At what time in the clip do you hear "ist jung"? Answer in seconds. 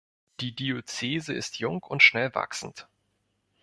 1.31-1.83